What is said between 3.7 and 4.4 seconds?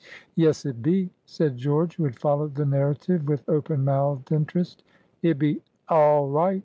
mouthed